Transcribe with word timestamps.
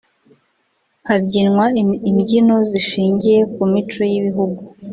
habyinwa 1.07 1.65
imbyino 2.09 2.57
zishingiye 2.69 3.39
ku 3.53 3.61
mico 3.71 4.01
y’ibihugu 4.11 4.59